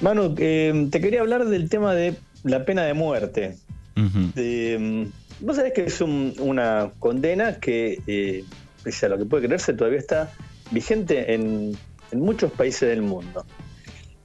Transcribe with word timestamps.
Manu, 0.00 0.34
eh, 0.38 0.88
te 0.90 1.00
quería 1.00 1.20
hablar 1.20 1.46
del 1.46 1.68
tema 1.68 1.94
de 1.94 2.16
la 2.44 2.64
pena 2.64 2.84
de 2.84 2.94
muerte. 2.94 3.56
Mm, 3.94 5.04
vos 5.40 5.56
sabés 5.56 5.72
que 5.72 5.84
es 5.84 6.00
una 6.00 6.92
condena 6.98 7.58
que, 7.58 8.02
eh, 8.06 8.44
pese 8.82 9.06
a 9.06 9.08
lo 9.08 9.18
que 9.18 9.24
puede 9.24 9.46
creerse, 9.46 9.72
todavía 9.72 9.98
está 9.98 10.30
vigente 10.70 11.34
en, 11.34 11.76
muchos 12.12 12.52
países 12.52 12.88
del 12.88 13.02
mundo. 13.02 13.44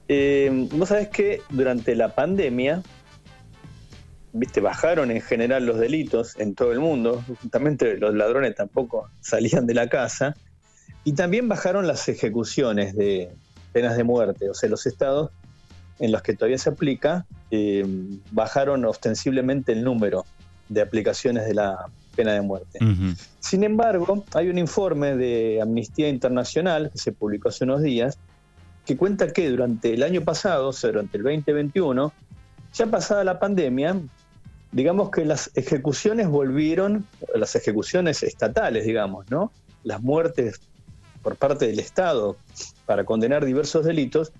Eh, 0.08 0.68
vos 0.72 0.88
sabés 0.88 1.08
que 1.08 1.40
durante 1.50 1.96
la 1.96 2.14
pandemia, 2.14 2.82
viste, 4.32 4.60
bajaron 4.60 5.10
en 5.10 5.20
general 5.20 5.66
los 5.66 5.78
delitos 5.78 6.38
en 6.38 6.54
todo 6.54 6.72
el 6.72 6.80
mundo, 6.80 7.24
justamente 7.40 7.96
los 7.96 8.14
ladrones 8.14 8.54
tampoco 8.54 9.10
salían 9.20 9.66
de 9.66 9.74
la 9.74 9.88
casa, 9.88 10.36
y 11.04 11.14
también 11.14 11.48
bajaron 11.48 11.86
las 11.86 12.08
ejecuciones 12.08 12.94
de 12.94 13.30
penas 13.72 13.96
de 13.96 14.04
muerte, 14.04 14.48
o 14.48 14.54
sea, 14.54 14.68
los 14.68 14.86
estados 14.86 15.30
en 15.98 16.12
los 16.12 16.22
que 16.22 16.34
todavía 16.34 16.58
se 16.58 16.70
aplica, 16.70 17.26
eh, 17.50 17.84
bajaron 18.30 18.84
ostensiblemente 18.84 19.72
el 19.72 19.84
número 19.84 20.24
de 20.68 20.80
aplicaciones 20.80 21.46
de 21.46 21.54
la 21.54 21.86
pena 22.14 22.32
de 22.32 22.42
muerte. 22.42 22.78
Sin 23.40 23.64
embargo, 23.64 24.24
hay 24.34 24.48
un 24.48 24.58
informe 24.58 25.16
de 25.16 25.60
Amnistía 25.62 26.08
Internacional 26.08 26.90
que 26.92 26.98
se 26.98 27.12
publicó 27.12 27.48
hace 27.48 27.64
unos 27.64 27.82
días 27.82 28.18
que 28.84 28.96
cuenta 28.96 29.32
que 29.32 29.48
durante 29.48 29.94
el 29.94 30.02
año 30.02 30.22
pasado, 30.22 30.68
o 30.68 30.72
sea, 30.72 30.90
durante 30.90 31.16
el 31.16 31.22
2021, 31.22 32.12
ya 32.74 32.86
pasada 32.86 33.22
la 33.24 33.38
pandemia, 33.38 33.96
digamos 34.72 35.10
que 35.10 35.24
las 35.24 35.50
ejecuciones 35.54 36.28
volvieron, 36.28 37.06
las 37.34 37.54
ejecuciones 37.54 38.22
estatales, 38.22 38.84
digamos, 38.84 39.30
¿no? 39.30 39.52
Las 39.84 40.02
muertes 40.02 40.60
por 41.22 41.36
parte 41.36 41.66
del 41.66 41.78
Estado 41.78 42.36
para 42.86 43.04
condenar 43.04 43.44
diversos 43.44 43.84
delitos, 43.84 44.32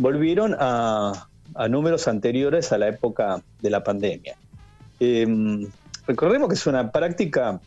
volvieron 0.00 0.56
a, 0.58 1.26
números 1.68 2.08
anteriores 2.08 2.72
a 2.72 2.78
la 2.78 2.88
época 2.88 3.42
de 3.60 3.70
la 3.70 3.84
pandemia. 3.84 4.34
Em, 4.98 5.66
recordemos 6.06 6.48
que 6.48 6.54
es 6.54 6.66
una 6.66 6.90
práctica, 6.90 7.60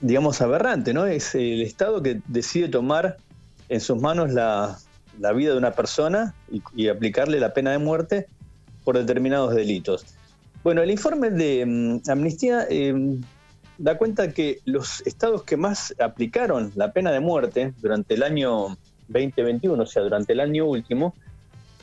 digamos, 0.00 0.40
aberrante, 0.40 0.94
¿no? 0.94 1.06
Es 1.06 1.34
el 1.34 1.60
Estado 1.62 2.02
que 2.02 2.20
decide 2.28 2.68
tomar 2.68 3.16
en 3.68 3.80
sus 3.80 4.00
manos 4.00 4.32
la, 4.32 4.78
vida 5.34 5.52
de 5.52 5.58
una 5.58 5.72
persona 5.72 6.34
y, 6.74 6.88
aplicarle 6.88 7.40
la 7.40 7.52
pena 7.52 7.72
de 7.72 7.78
muerte 7.78 8.28
por 8.84 8.96
determinados 8.96 9.54
delitos. 9.54 10.04
Bueno, 10.62 10.82
el 10.82 10.90
informe 10.90 11.30
de 11.30 11.62
em, 11.62 12.00
Amnistía 12.08 12.66
em, 12.70 13.20
da 13.78 13.98
cuenta 13.98 14.32
que 14.32 14.60
los 14.66 15.00
estados 15.04 15.42
que 15.42 15.56
más 15.56 15.94
aplicaron 15.98 16.70
la 16.76 16.92
pena 16.92 17.10
de 17.10 17.18
muerte 17.18 17.74
durante 17.80 18.14
el 18.14 18.22
año 18.22 18.76
2021, 19.12 19.82
o 19.82 19.86
sea, 19.86 20.02
durante 20.02 20.32
el 20.32 20.40
año 20.40 20.66
último, 20.66 21.14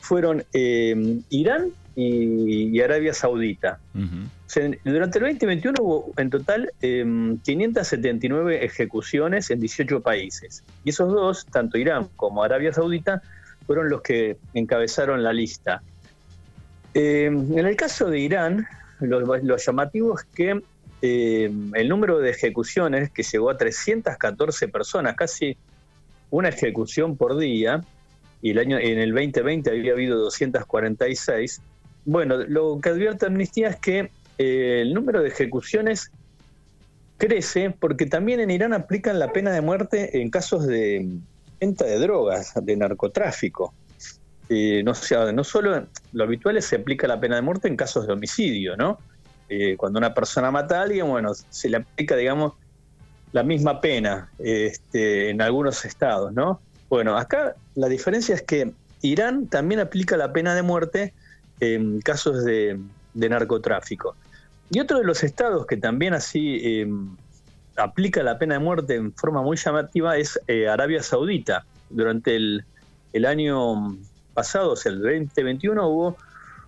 fueron 0.01 0.43
eh, 0.53 1.21
Irán 1.29 1.71
y, 1.95 2.79
Arabia 2.81 3.13
Saudita. 3.13 3.79
durante 4.83 5.19
el 5.19 5.23
2021 5.25 5.75
hubo 5.81 6.13
en 6.17 6.29
total 6.29 6.71
579 6.79 8.55
em, 8.55 8.63
ejecuciones 8.63 9.49
en 9.51 9.59
18 9.59 10.01
países. 10.01 10.63
Y 10.83 10.91
esos 10.91 11.11
dos, 11.11 11.45
tanto 11.45 11.77
Irán 11.77 12.07
como 12.15 12.43
Arabia 12.43 12.71
Saudita, 12.73 13.21
fueron 13.67 13.89
los 13.89 14.01
que 14.01 14.37
encabezaron 14.53 15.23
la 15.23 15.33
lista. 15.33 15.81
Em, 16.93 17.57
en 17.57 17.67
el 17.67 17.75
caso 17.75 18.09
de 18.09 18.19
Irán, 18.19 18.65
lo, 18.99 19.19
lo 19.19 19.57
llamativo 19.57 20.17
es 20.17 20.23
que 20.23 20.61
em, 21.01 21.75
el 21.75 21.89
número 21.89 22.19
de 22.19 22.31
ejecuciones, 22.31 23.11
que 23.11 23.23
llegó 23.23 23.49
a 23.49 23.57
314 23.57 24.67
personas, 24.69 25.15
casi 25.15 25.57
una 26.29 26.49
ejecución 26.49 27.17
por 27.17 27.37
día, 27.37 27.83
y 28.41 28.51
el 28.51 28.59
año, 28.59 28.77
en 28.77 28.99
el 28.99 29.13
2020 29.13 29.69
había 29.69 29.91
habido 29.93 30.17
246. 30.19 31.61
Bueno, 32.05 32.37
lo 32.37 32.79
que 32.81 32.89
advierte 32.89 33.25
Amnistía 33.25 33.69
es 33.69 33.75
que 33.77 34.11
eh, 34.37 34.81
el 34.81 34.93
número 34.93 35.21
de 35.21 35.27
ejecuciones 35.27 36.11
crece 37.17 37.71
porque 37.77 38.05
también 38.05 38.39
en 38.39 38.49
Irán 38.49 38.73
aplican 38.73 39.19
la 39.19 39.33
pena 39.33 39.51
de 39.51 39.61
muerte 39.61 40.21
en 40.21 40.29
casos 40.29 40.65
de 40.65 41.05
venta 41.59 41.85
de 41.85 41.99
drogas, 41.99 42.53
de 42.61 42.77
narcotráfico. 42.77 43.73
No, 44.49 44.95
sea, 44.95 45.31
no 45.31 45.43
solo 45.43 45.85
lo 46.11 46.23
habitual 46.23 46.57
es 46.57 46.65
se 46.65 46.77
aplica 46.77 47.07
la 47.07 47.19
pena 47.19 47.35
de 47.35 47.43
muerte 47.43 47.67
en 47.67 47.75
casos 47.75 48.07
de 48.07 48.13
homicidio, 48.13 48.75
¿no? 48.75 48.97
Eh, 49.47 49.75
cuando 49.77 49.99
una 49.99 50.13
persona 50.13 50.49
mata 50.49 50.79
a 50.79 50.83
alguien, 50.83 51.07
bueno, 51.07 51.33
se 51.33 51.69
le 51.69 51.77
aplica, 51.77 52.15
digamos, 52.15 52.53
la 53.31 53.43
misma 53.43 53.81
pena 53.81 54.29
este, 54.39 55.29
en 55.29 55.41
algunos 55.41 55.85
estados, 55.85 56.33
¿no? 56.33 56.59
Bueno, 56.89 57.17
acá 57.17 57.55
la 57.75 57.87
diferencia 57.87 58.33
es 58.35 58.41
que 58.41 58.73
Irán 59.01 59.47
también 59.47 59.79
aplica 59.79 60.17
la 60.17 60.33
pena 60.33 60.55
de 60.55 60.63
muerte 60.63 61.13
en 61.59 62.01
casos 62.01 62.43
de, 62.43 62.79
narcotráfico. 63.13 64.15
Y 64.71 64.79
otro 64.79 64.99
de 64.99 65.03
los 65.03 65.23
estados 65.23 65.65
que 65.67 65.77
también 65.77 66.13
así 66.13 66.59
em, 66.63 67.15
aplica 67.75 68.23
la 68.23 68.37
pena 68.37 68.55
de 68.55 68.59
muerte 68.59 68.95
en 68.95 69.13
forma 69.13 69.41
muy 69.41 69.57
llamativa 69.57 70.17
es 70.17 70.39
eh, 70.47 70.67
Arabia 70.67 71.03
Saudita. 71.03 71.65
Durante 71.89 72.35
el, 72.35 72.63
el, 73.13 73.25
año 73.25 73.97
pasado, 74.33 74.73
o 74.73 74.75
sea, 74.75 74.91
el 74.91 74.99
2021, 74.99 75.87
hubo 75.87 76.17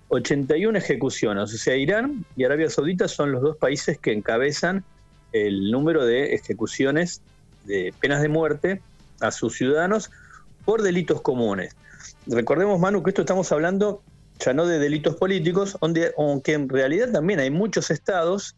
81 0.09 0.77
ejecuciones. 0.77 1.43
O 1.43 1.57
sea, 1.57 1.75
Irán 1.75 2.25
y 2.35 2.43
Arabia 2.43 2.69
Saudita 2.69 3.07
son 3.07 3.31
los 3.31 3.41
dos 3.41 3.57
países 3.57 3.97
que 3.97 4.11
encabezan 4.11 4.83
el 5.31 5.71
número 5.71 6.05
de 6.05 6.33
ejecuciones 6.35 7.21
de 7.65 7.93
penas 7.99 8.21
de 8.21 8.29
muerte 8.29 8.81
a 9.19 9.31
sus 9.31 9.55
ciudadanos 9.55 10.11
por 10.65 10.81
delitos 10.81 11.21
comunes. 11.21 11.75
Recordemos, 12.27 12.79
Manu, 12.79 13.03
que 13.03 13.11
esto 13.11 13.21
estamos 13.21 13.51
hablando 13.51 14.01
ya 14.43 14.53
no 14.53 14.65
de 14.65 14.79
delitos 14.79 15.15
políticos, 15.15 15.77
donde, 15.79 16.13
aunque 16.17 16.53
en 16.53 16.67
realidad 16.67 17.11
también 17.11 17.39
hay 17.39 17.51
muchos 17.51 17.91
estados 17.91 18.55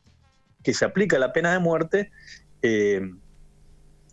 que 0.64 0.74
se 0.74 0.86
aplica 0.86 1.20
la 1.20 1.34
pena 1.34 1.52
de 1.52 1.60
muerte 1.60 2.12
eh, 2.62 3.02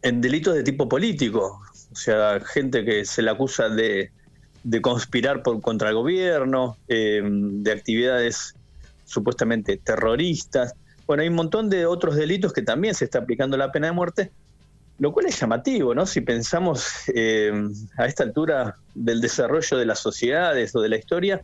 en 0.02 0.20
delitos 0.20 0.54
de 0.54 0.64
tipo 0.64 0.88
político, 0.88 1.60
o 1.92 1.96
sea, 1.96 2.40
gente 2.40 2.84
que 2.84 3.04
se 3.04 3.22
le 3.22 3.30
acusa 3.30 3.68
de, 3.68 4.10
conspirar 4.82 5.42
por, 5.42 5.60
contra 5.60 5.90
el 5.90 5.94
gobierno, 5.94 6.76
eh, 6.88 7.22
de 7.24 7.72
actividades 7.72 8.54
supuestamente 9.04 9.76
terroristas. 9.76 10.74
Bueno, 11.10 11.22
hay 11.24 11.28
un 11.28 11.34
montón 11.34 11.68
de 11.68 11.86
otros 11.86 12.14
delitos 12.14 12.52
que 12.52 12.62
también 12.62 12.94
se 12.94 13.04
está 13.04 13.18
aplicando 13.18 13.56
la 13.56 13.72
pena 13.72 13.88
de 13.88 13.92
muerte, 13.92 14.30
lo 15.00 15.12
cual 15.12 15.26
es 15.26 15.40
llamativo, 15.40 15.92
¿no? 15.92 16.06
Si 16.06 16.20
pensamos 16.20 16.86
eh, 17.12 17.50
a 17.98 18.06
esta 18.06 18.22
altura 18.22 18.76
del 18.94 19.20
desarrollo 19.20 19.76
de 19.76 19.86
las 19.86 19.98
sociedades 19.98 20.72
o 20.76 20.80
de 20.80 20.88
la 20.88 20.96
historia, 20.96 21.42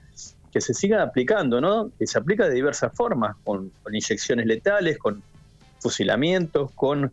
que 0.53 0.61
se 0.61 0.73
siga 0.73 1.03
aplicando, 1.03 1.61
¿no? 1.61 1.91
Que 1.99 2.07
se 2.07 2.17
aplica 2.17 2.47
de 2.47 2.55
diversas 2.55 2.93
formas, 2.95 3.35
con, 3.43 3.73
inyecciones 3.91 4.47
letales, 4.47 4.99
con 4.99 5.21
fusilamientos, 5.81 6.71
con, 6.77 7.11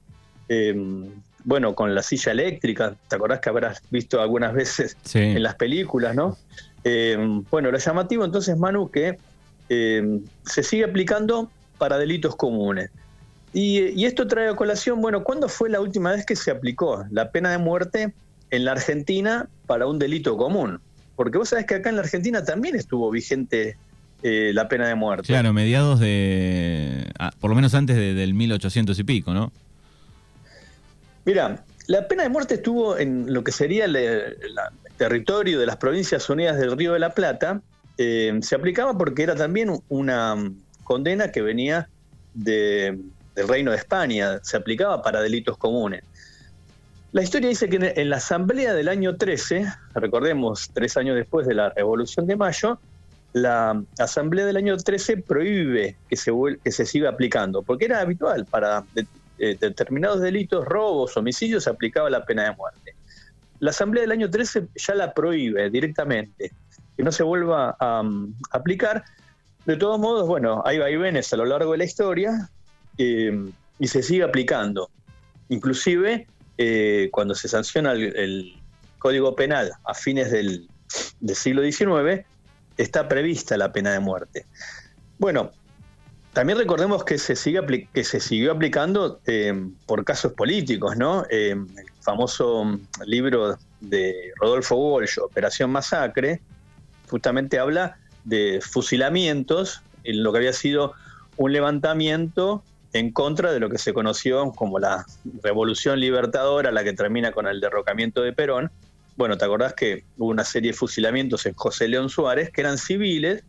eh, 0.48 1.10
bueno, 1.46 1.74
con 1.74 1.96
la 1.96 2.04
silla 2.04 2.34
eléctrica. 2.34 2.96
¿Te 3.08 3.16
acordás 3.16 3.40
que 3.40 3.50
habrás 3.50 3.82
visto 3.90 4.22
algunas 4.22 4.54
veces 4.54 4.96
en 5.16 5.42
las 5.42 5.56
películas, 5.56 6.14
¿no? 6.14 6.38
Eh, 6.84 7.18
bueno, 7.50 7.72
lo 7.72 7.80
llamativo 7.80 8.24
entonces, 8.24 8.56
Manu, 8.56 8.92
que 8.92 9.18
se 9.68 10.62
sigue 10.62 10.84
aplicando 10.84 11.50
para 11.84 11.98
delitos 11.98 12.38
comunes. 12.38 12.92
Y, 13.52 14.06
esto 14.06 14.26
trae 14.26 14.48
a 14.48 14.56
colación, 14.56 15.02
bueno, 15.02 15.22
¿cuándo 15.22 15.50
fue 15.50 15.70
la 15.70 15.82
última 15.82 16.14
vez 16.14 16.26
que 16.26 16.34
se 16.34 16.50
aplicó 16.50 17.04
la 17.12 17.30
pena 17.30 17.52
de 17.52 17.58
muerte 17.58 18.14
en 18.52 18.64
la 18.64 18.72
Argentina 18.72 19.50
para 19.68 19.86
un 19.86 20.00
delito 20.00 20.38
común? 20.38 20.80
Porque 21.18 21.38
vos 21.38 21.50
sabés 21.50 21.66
que 21.66 21.76
acá 21.76 21.90
en 21.90 21.98
la 21.98 22.04
Argentina 22.04 22.42
también 22.46 22.78
estuvo 22.78 23.12
vigente 23.12 23.76
eh, 24.22 24.52
la 24.54 24.70
pena 24.70 24.88
de 24.88 24.96
muerte. 24.96 25.28
Claro, 25.28 25.52
mediados 25.52 26.00
de, 26.00 27.12
ah, 27.20 27.34
por 27.42 27.50
lo 27.50 27.56
menos 27.58 27.74
antes 27.74 27.98
del 27.98 28.34
1800 28.34 28.98
y 28.98 29.04
pico, 29.04 29.34
¿no? 29.34 29.52
Mira, 31.26 31.66
la 31.88 32.08
pena 32.08 32.24
de 32.24 32.30
muerte 32.30 32.54
estuvo 32.54 32.98
en 32.98 33.34
lo 33.34 33.44
que 33.44 33.52
sería 33.52 33.84
el, 33.84 34.38
territorio 34.96 35.60
de 35.60 35.66
las 35.66 35.76
provincias 35.76 36.30
unidas 36.30 36.58
del 36.58 36.78
Río 36.78 36.94
de 36.94 37.00
la 37.00 37.14
Plata. 37.14 37.60
Eh, 37.98 38.40
se 38.42 38.56
aplicaba 38.56 38.98
porque 38.98 39.24
era 39.24 39.36
también 39.36 39.82
una 39.90 40.38
condena 40.84 41.32
que 41.32 41.42
venía 41.42 41.90
del 42.34 43.04
Reino 43.36 43.72
de 43.72 43.78
España, 43.78 44.40
se 44.44 44.58
aplicaba 44.58 45.02
para 45.02 45.22
delitos 45.22 45.58
comunes. 45.58 46.04
La 47.12 47.22
historia 47.22 47.50
dice 47.50 47.70
que 47.70 47.94
en 47.96 48.10
la 48.10 48.18
asamblea 48.18 48.74
del 48.74 48.90
año 48.90 49.16
13, 49.16 49.68
recordemos, 49.94 50.72
tres 50.74 50.98
años 50.98 51.16
después 51.16 51.46
de 51.46 51.54
la 51.54 51.70
Revolución 51.70 52.26
de 52.26 52.36
Mayo, 52.36 52.80
la 53.34 53.84
asamblea 54.00 54.46
del 54.46 54.58
año 54.58 54.78
13 54.78 55.18
prohíbe 55.18 55.96
que 56.10 56.16
se, 56.16 56.32
que 56.64 56.72
se 56.72 56.86
siga 56.86 57.10
aplicando, 57.10 57.62
porque 57.62 57.86
era 57.86 58.00
habitual 58.00 58.46
para 58.46 58.84
eh, 59.40 59.58
determinados 59.60 60.22
delitos, 60.22 60.66
robos, 60.66 61.18
homicidios, 61.18 61.66
se 61.66 61.70
aplicaba 61.70 62.10
la 62.10 62.26
pena 62.26 62.44
de 62.46 62.56
muerte. 62.56 62.96
La 63.60 63.72
asamblea 63.72 64.02
del 64.02 64.12
año 64.12 64.30
13 64.30 64.68
ya 64.76 64.96
la 64.96 65.14
prohíbe 65.14 65.70
directamente, 65.70 66.52
que 66.96 67.04
no 67.04 67.12
se 67.12 67.24
vuelva 67.24 67.76
a 67.80 68.04
aplicar, 68.52 69.04
de 69.66 69.78
todos 69.78 70.00
modos, 70.00 70.28
bueno, 70.28 70.62
hay 70.66 70.78
vaivenes 70.78 71.32
a 71.34 71.38
lo 71.38 71.46
largo 71.46 71.72
de 71.72 71.78
la 71.78 71.84
historia 71.86 72.50
eh, 72.98 73.50
y 73.80 73.88
se 73.88 74.04
sigue 74.04 74.24
aplicando. 74.24 74.90
Inclusive 75.50 76.28
eh, 76.58 77.10
cuando 77.12 77.34
se 77.36 77.48
sanciona 77.48 77.94
el, 77.94 78.56
Código 79.00 79.36
Penal 79.36 79.72
a 79.84 79.94
fines 79.94 80.32
del, 80.32 80.70
siglo 81.34 81.62
XIX 81.62 82.26
está 82.78 83.10
prevista 83.10 83.58
la 83.58 83.74
pena 83.74 83.92
de 83.92 84.00
muerte. 84.00 84.46
Bueno, 85.18 85.52
también 86.32 86.58
recordemos 86.58 87.04
que 87.04 87.18
se, 87.18 87.36
sigue 87.36 87.90
que 87.94 88.04
se 88.04 88.20
siguió 88.20 88.54
aplicando 88.54 89.20
eh, 89.28 89.54
por 89.86 90.06
casos 90.06 90.34
políticos, 90.34 90.96
¿no? 90.96 91.26
Eh, 91.30 91.52
el 91.52 91.92
famoso 92.02 92.80
libro 93.06 93.58
de 93.82 94.32
Rodolfo 94.38 94.76
Walsh, 94.76 95.20
Operación 95.20 95.70
Masacre, 95.70 96.42
justamente 97.10 97.60
habla 97.60 97.98
de 98.26 98.62
fusilamientos 98.62 99.82
en 100.04 100.24
lo 100.24 100.32
que 100.32 100.40
había 100.40 100.54
sido 100.54 100.94
un 101.38 101.52
levantamiento 101.52 102.64
en 102.94 103.12
contra 103.12 103.52
de 103.52 103.60
lo 103.60 103.70
que 103.70 103.78
se 103.78 103.94
conoció 103.94 104.52
como 104.52 104.80
la 104.80 105.06
revolución 105.42 106.00
libertadora, 106.00 106.72
la 106.72 106.84
que 106.84 106.94
termina 106.94 107.32
con 107.32 107.48
el 107.48 107.60
derrocamiento 107.60 108.22
de 108.22 108.34
Perón. 108.34 108.72
Bueno, 109.16 109.38
¿te 109.38 109.46
acordás 109.46 109.74
que 109.74 110.04
hubo 110.18 110.30
una 110.30 110.44
serie 110.44 110.72
de 110.72 110.78
fusilamientos 110.78 111.46
en 111.46 111.54
José 111.54 111.88
León 111.88 112.10
Suárez, 112.10 112.52
que 112.52 112.62
eran 112.62 112.78
civiles, 112.78 113.44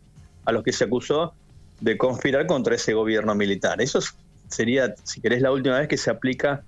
a 0.45 0.51
los 0.51 0.63
que 0.63 0.73
se 0.73 0.83
acusó 0.83 1.33
de 1.79 1.97
conspirar 1.97 2.47
contra 2.47 2.75
ese 2.75 2.93
gobierno 2.93 3.35
militar? 3.35 3.81
Eso 3.81 3.99
sería, 4.47 4.95
si 5.03 5.21
querés, 5.21 5.41
la 5.41 5.51
última 5.51 5.79
vez 5.79 5.87
que 5.87 5.97
se 5.97 6.09
aplica 6.09 6.63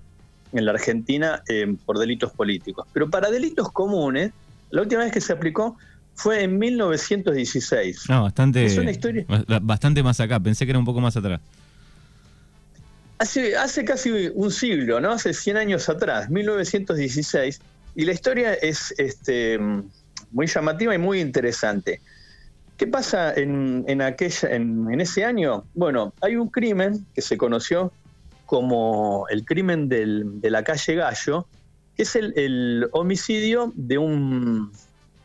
en 0.52 0.64
la 0.64 0.72
Argentina 0.72 1.42
eh, 1.48 1.76
por 1.84 1.98
delitos 1.98 2.32
políticos. 2.32 2.86
Pero 2.92 3.10
para 3.10 3.30
delitos 3.30 3.70
comunes, 3.72 4.32
la 4.70 4.82
última 4.82 5.02
vez 5.02 5.12
que 5.12 5.20
se 5.20 5.32
aplicó 5.32 5.76
fue 6.18 6.42
en 6.42 6.58
1916. 6.58 8.08
No, 8.08 8.24
bastante, 8.24 8.66
es 8.66 8.76
una 8.76 8.90
historia. 8.90 9.24
bastante 9.62 10.02
más 10.02 10.18
acá, 10.18 10.40
pensé 10.40 10.66
que 10.66 10.72
era 10.72 10.78
un 10.78 10.84
poco 10.84 11.00
más 11.00 11.16
atrás. 11.16 11.40
Hace, 13.20 13.56
hace 13.56 13.84
casi 13.84 14.10
un 14.34 14.50
siglo, 14.50 15.00
¿no? 15.00 15.12
Hace 15.12 15.32
100 15.32 15.56
años 15.56 15.88
atrás, 15.88 16.28
1916, 16.28 17.60
y 17.94 18.04
la 18.04 18.12
historia 18.12 18.54
es 18.54 18.92
este, 18.98 19.60
muy 20.32 20.48
llamativa 20.48 20.92
y 20.92 20.98
muy 20.98 21.20
interesante. 21.20 22.00
¿Qué 22.76 22.88
pasa 22.88 23.32
en, 23.34 24.02
aquella, 24.02 24.50
en, 24.50 25.00
ese 25.00 25.24
año? 25.24 25.64
Bueno, 25.74 26.12
hay 26.20 26.34
un 26.34 26.48
crimen 26.48 27.06
que 27.14 27.22
se 27.22 27.36
conoció 27.36 27.92
como 28.46 29.26
el 29.30 29.44
crimen 29.44 29.88
de 29.88 30.50
la 30.50 30.64
calle 30.64 30.96
Gallo, 30.96 31.46
que 31.96 32.02
es 32.02 32.16
el, 32.16 32.88
homicidio 32.92 33.72
de 33.76 33.98
un 33.98 34.72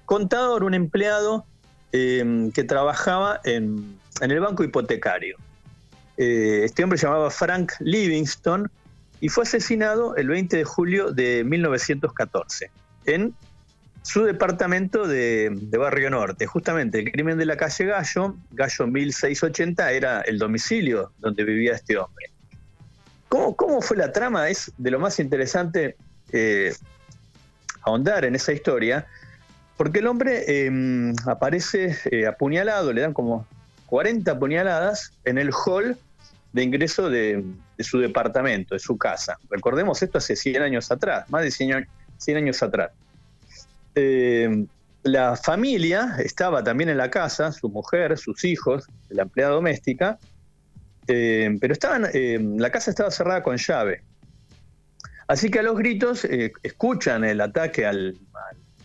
contador, 0.05 0.63
un 0.63 0.73
empleado 0.73 1.45
eh, 1.91 2.49
que 2.53 2.63
trabajaba 2.63 3.39
en, 3.43 3.99
el 4.21 4.39
banco 4.39 4.63
hipotecario. 4.63 5.37
Eh, 6.17 6.61
este 6.63 6.83
hombre 6.83 6.97
se 6.97 7.07
llamaba 7.07 7.29
Frank 7.31 7.73
Livingston 7.79 8.69
y 9.19 9.29
fue 9.29 9.43
asesinado 9.43 10.15
el 10.15 10.27
20 10.27 10.57
de 10.57 10.63
julio 10.63 11.11
de 11.11 11.43
1914 11.43 12.69
en 13.05 13.33
su 14.03 14.23
departamento 14.23 15.07
de, 15.07 15.49
Barrio 15.77 16.09
Norte. 16.09 16.45
Justamente 16.45 16.99
el 16.99 17.11
crimen 17.11 17.37
de 17.37 17.45
la 17.45 17.57
calle 17.57 17.85
Gallo, 17.85 18.35
Gallo 18.51 18.87
1680, 18.87 19.91
era 19.91 20.21
el 20.21 20.37
domicilio 20.37 21.11
donde 21.19 21.43
vivía 21.43 21.73
este 21.73 21.97
hombre. 21.97 22.29
¿Cómo, 23.29 23.81
fue 23.81 23.97
la 23.97 24.11
trama? 24.11 24.49
Es 24.49 24.71
de 24.77 24.91
lo 24.91 24.99
más 24.99 25.19
interesante 25.19 25.95
eh, 26.31 26.73
ahondar 27.81 28.25
en 28.25 28.35
esa 28.35 28.51
historia, 28.51 29.07
porque 29.77 29.99
el 29.99 30.07
hombre 30.07 30.65
em, 30.65 31.13
aparece 31.25 31.97
eh, 32.11 32.27
apuñalado, 32.27 32.93
le 32.93 33.01
dan 33.01 33.13
como 33.13 33.47
40 33.87 34.39
puñaladas 34.39 35.13
en 35.25 35.37
el 35.37 35.51
hall 35.51 35.97
de 36.53 36.63
ingreso 36.63 37.09
de, 37.09 37.43
su 37.79 37.99
departamento, 37.99 38.75
de 38.75 38.79
su 38.79 38.97
casa. 38.97 39.37
Recordemos 39.49 40.01
esto 40.01 40.19
hace 40.19 40.35
100 40.35 40.61
años 40.61 40.91
atrás, 40.91 41.29
más 41.29 41.43
de 41.43 41.51
100, 41.51 41.87
años 42.37 42.63
atrás. 42.63 42.91
Eh, 43.95 44.65
la 45.01 45.35
familia 45.35 46.15
estaba 46.19 46.63
también 46.63 46.89
en 46.89 46.97
la 46.97 47.09
casa, 47.09 47.51
su 47.51 47.69
mujer, 47.69 48.17
sus 48.17 48.45
hijos, 48.45 48.87
la 49.09 49.23
empleada 49.23 49.53
doméstica, 49.53 50.19
eh, 51.07 51.57
pero 51.59 51.73
estaban, 51.73 52.07
eh, 52.13 52.39
la 52.57 52.69
casa 52.71 52.91
estaba 52.91 53.11
cerrada 53.11 53.43
con 53.43 53.57
llave. 53.57 54.03
Así 55.27 55.49
que 55.49 55.59
a 55.59 55.63
los 55.63 55.77
gritos 55.77 56.25
escuchan 56.63 57.23
el 57.23 57.41
ataque 57.41 57.85
al, 57.85 58.17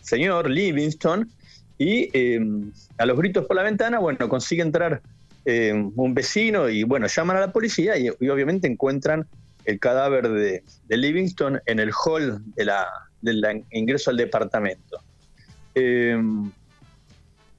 señor 0.09 0.49
Livingston 0.49 1.29
y 1.77 2.09
em, 2.17 2.71
a 2.97 3.05
los 3.05 3.17
gritos 3.17 3.45
por 3.45 3.55
la 3.55 3.63
ventana, 3.63 3.99
bueno, 3.99 4.27
consigue 4.27 4.61
entrar 4.61 5.01
em, 5.45 5.91
un 5.95 6.13
vecino 6.13 6.67
y 6.67 6.83
bueno, 6.83 7.07
llaman 7.07 7.37
a 7.37 7.39
la 7.41 7.51
policía 7.53 7.97
y, 7.97 8.09
obviamente 8.09 8.67
encuentran 8.67 9.25
el 9.65 9.79
cadáver 9.79 10.29
de, 10.29 10.63
Livingston 10.89 11.61
en 11.65 11.79
el 11.79 11.91
hall 11.91 12.41
de 12.55 12.65
la, 12.65 12.87
del 13.21 13.63
ingreso 13.71 14.09
al 14.09 14.17
departamento. 14.17 14.99
Em, 15.75 16.51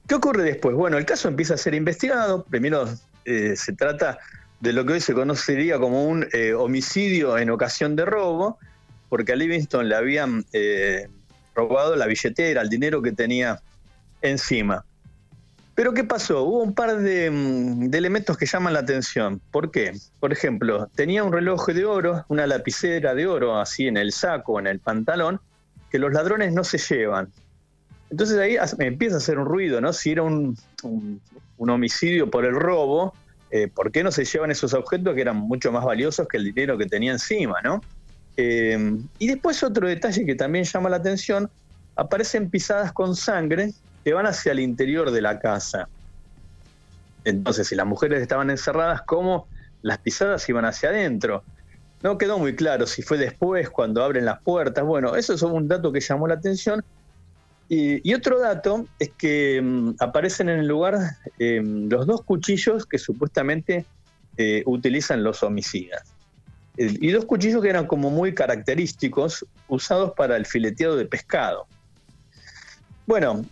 ¿Qué 0.07 0.15
ocurre 0.15 0.43
después? 0.43 0.75
Bueno, 0.75 0.97
el 0.97 1.05
caso 1.05 1.29
empieza 1.29 1.53
a 1.53 1.57
ser 1.57 1.73
investigado. 1.73 2.43
Primero 2.43 2.85
eh, 3.23 3.55
se 3.55 3.73
trata 3.73 4.19
de 4.59 4.73
lo 4.73 4.85
que 4.85 4.93
hoy 4.93 5.01
se 5.01 5.13
conocería 5.13 5.79
como 5.79 6.05
un 6.05 6.27
eh, 6.33 6.53
homicidio 6.53 7.37
en 7.37 7.49
ocasión 7.49 7.95
de 7.95 8.05
robo, 8.05 8.59
porque 9.09 9.31
a 9.31 9.35
Livingston 9.35 9.87
le 9.87 9.95
habían 9.95 10.45
eh, 10.53 11.07
robado 11.55 11.95
la 11.95 12.05
billetera, 12.05 12.61
el 12.61 12.69
dinero 12.69 13.01
que 13.01 13.11
tenía 13.11 13.61
encima. 14.21 14.85
Pero 15.75 15.93
¿qué 15.93 16.03
pasó? 16.03 16.43
Hubo 16.43 16.61
un 16.61 16.75
par 16.75 16.95
mm, 16.97 17.89
de, 17.89 17.97
elementos 17.97 18.37
que 18.37 18.45
llaman 18.45 18.73
la 18.73 18.79
atención. 18.79 19.41
¿Por 19.51 19.71
qué? 19.71 19.93
Por 20.19 20.31
ejemplo, 20.31 20.87
tenía 20.95 21.23
un 21.23 21.31
reloj 21.31 21.67
de 21.67 21.85
oro, 21.85 22.25
una 22.27 22.45
lapicera 22.45 23.15
de 23.15 23.25
oro 23.25 23.59
así 23.59 23.87
en 23.87 23.97
el 23.97 24.11
saco, 24.11 24.59
en 24.59 24.67
el 24.67 24.79
pantalón, 24.79 25.39
que 25.89 25.99
los 25.99 26.13
ladrones 26.13 26.53
no 26.53 26.63
se 26.63 26.77
llevan. 26.77 27.29
Entonces 28.09 28.37
ahí 28.37 28.57
empieza 28.79 29.15
a 29.15 29.17
hacer 29.19 29.39
un 29.39 29.45
ruido, 29.45 29.79
¿no? 29.79 29.93
Si 29.93 30.11
era 30.11 30.23
un, 30.23 30.57
homicidio 31.57 32.29
por 32.29 32.45
el 32.45 32.53
robo, 32.53 33.13
eh, 33.49 33.67
¿por 33.67 33.91
qué 33.91 34.03
no 34.03 34.11
se 34.11 34.25
llevan 34.25 34.51
esos 34.51 34.73
objetos 34.73 35.15
que 35.15 35.21
eran 35.21 35.37
mucho 35.37 35.71
más 35.71 35.85
valiosos 35.85 36.27
que 36.27 36.37
el 36.37 36.43
dinero 36.43 36.77
que 36.77 36.85
tenía 36.85 37.13
encima, 37.13 37.61
¿no? 37.63 37.81
Eh, 38.37 38.97
y 39.19 39.27
después 39.27 39.61
otro 39.63 39.87
detalle 39.87 40.25
que 40.25 40.35
también 40.35 40.65
llama 40.65 40.89
la 40.89 40.97
atención, 40.97 41.49
aparecen 41.95 42.49
pisadas 42.49 42.91
con 42.91 43.15
sangre 43.15 43.73
que 44.03 44.13
van 44.13 44.25
hacia 44.25 44.51
el 44.51 44.59
interior 44.59 45.11
de 45.11 45.21
la 45.21 45.39
casa. 45.39 45.87
Entonces, 47.23 47.67
si 47.67 47.75
las 47.75 47.85
mujeres 47.85 48.21
estaban 48.21 48.49
encerradas, 48.49 49.01
¿cómo 49.03 49.47
las 49.81 49.99
pisadas 49.99 50.47
iban 50.49 50.65
hacia 50.65 50.89
adentro? 50.89 51.43
No 52.01 52.17
quedó 52.17 52.39
muy 52.39 52.55
claro 52.55 52.87
si 52.87 53.03
fue 53.03 53.17
después, 53.17 53.69
cuando 53.69 54.03
abren 54.03 54.25
las 54.25 54.41
puertas. 54.41 54.83
Bueno, 54.83 55.15
eso 55.15 55.33
es 55.33 55.41
un 55.43 55.67
dato 55.67 55.91
que 55.91 55.99
llamó 55.99 56.27
la 56.27 56.35
atención. 56.35 56.83
Y, 57.69 58.13
otro 58.13 58.39
dato 58.39 58.85
es 58.99 59.11
que 59.11 59.61
mm, 59.61 59.95
aparecen 59.99 60.49
en 60.49 60.59
el 60.59 60.67
lugar 60.67 60.97
em, 61.39 61.87
los 61.87 62.05
dos 62.05 62.21
cuchillos 62.23 62.85
que 62.85 62.97
supuestamente 62.97 63.85
eh, 64.35 64.63
utilizan 64.65 65.23
los 65.23 65.41
homicidas. 65.41 66.03
Y 66.77 67.11
dos 67.11 67.25
cuchillos 67.25 67.61
que 67.61 67.69
eran 67.69 67.85
como 67.85 68.09
muy 68.09 68.33
característicos, 68.33 69.45
usados 69.67 70.13
para 70.15 70.37
el 70.37 70.45
fileteado 70.45 70.95
de 70.95 71.05
pescado. 71.05 71.67
Bueno, 73.05 73.45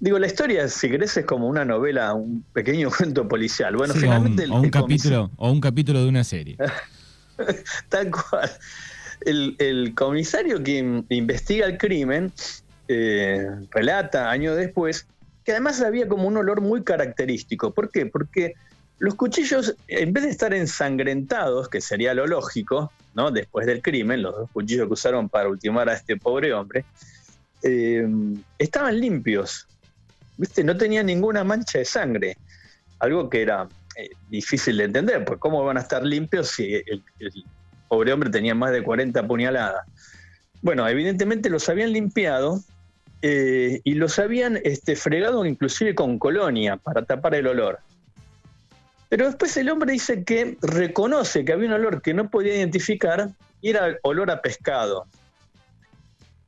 digo, 0.00 0.18
la 0.18 0.26
historia, 0.26 0.68
si 0.68 0.88
querés, 0.88 1.16
es 1.16 1.26
como 1.26 1.48
una 1.48 1.64
novela, 1.64 2.14
un 2.14 2.44
pequeño 2.52 2.90
cuento 2.96 3.26
policial. 3.28 3.76
Bueno, 3.76 3.94
finalmente. 3.94 4.46
O 4.50 4.60
un, 4.60 4.70
capítulo, 4.70 5.30
o 5.36 5.50
un 5.50 5.60
capítulo 5.60 6.02
de 6.02 6.08
una 6.08 6.24
serie. 6.24 6.56
Tal 7.88 8.10
cual. 8.10 8.50
El, 9.22 9.92
comisario 9.94 10.62
que 10.62 11.04
investiga 11.10 11.66
el 11.66 11.76
crimen 11.76 12.32
eh, 12.88 13.46
relata 13.70 14.30
años 14.30 14.56
después 14.56 15.06
que 15.44 15.52
además 15.52 15.80
había 15.80 16.08
como 16.08 16.26
un 16.26 16.36
olor 16.36 16.60
muy 16.60 16.82
característico. 16.82 17.72
¿Por 17.72 17.90
qué? 17.90 18.06
Porque 18.06 18.54
los 19.00 19.14
cuchillos, 19.14 19.74
en 19.88 20.12
vez 20.12 20.24
de 20.24 20.30
estar 20.30 20.52
ensangrentados, 20.52 21.70
que 21.70 21.80
sería 21.80 22.12
lo 22.12 22.26
lógico, 22.26 22.92
¿no? 23.14 23.30
Después 23.30 23.66
del 23.66 23.80
crimen, 23.80 24.20
los 24.20 24.36
dos 24.36 24.50
cuchillos 24.52 24.88
que 24.88 24.92
usaron 24.92 25.30
para 25.30 25.48
ultimar 25.48 25.88
a 25.88 25.94
este 25.94 26.18
pobre 26.18 26.52
hombre, 26.52 26.84
eh, 27.62 28.06
estaban 28.58 29.00
limpios, 29.00 29.66
¿viste? 30.36 30.62
No 30.62 30.76
tenían 30.76 31.06
ninguna 31.06 31.44
mancha 31.44 31.78
de 31.78 31.86
sangre, 31.86 32.36
algo 32.98 33.30
que 33.30 33.40
era 33.40 33.66
eh, 33.96 34.10
difícil 34.28 34.76
de 34.76 34.84
entender, 34.84 35.24
pues 35.24 35.38
cómo 35.38 35.64
van 35.64 35.78
a 35.78 35.80
estar 35.80 36.04
limpios 36.04 36.48
si 36.48 36.74
el, 36.74 37.02
pobre 37.88 38.12
hombre 38.12 38.28
tenía 38.28 38.54
más 38.54 38.70
de 38.70 38.82
40 38.82 39.26
puñaladas. 39.26 39.86
Bueno, 40.60 40.86
evidentemente 40.86 41.48
los 41.48 41.70
habían 41.70 41.94
limpiado 41.94 42.62
eh, 43.22 43.80
y 43.82 43.94
los 43.94 44.18
habían 44.18 44.60
este, 44.62 44.94
fregado 44.94 45.46
inclusive 45.46 45.94
con 45.94 46.18
colonia 46.18 46.76
para 46.76 47.02
tapar 47.02 47.34
el 47.34 47.46
olor. 47.46 47.78
Pero 49.10 49.26
después 49.26 49.56
el 49.56 49.68
hombre 49.68 49.92
dice 49.92 50.22
que 50.24 50.56
reconoce 50.62 51.44
que 51.44 51.52
había 51.52 51.66
un 51.66 51.74
olor 51.74 52.00
que 52.00 52.14
no 52.14 52.30
podía 52.30 52.54
identificar 52.54 53.28
y 53.60 53.70
era 53.70 53.98
olor 54.04 54.30
a 54.30 54.40
pescado. 54.40 55.04